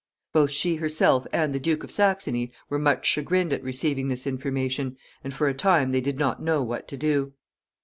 [0.33, 4.97] Both she herself and the Duke of Saxony were much chagrined at receiving this information,
[5.23, 7.33] and for a time they did not know what to do.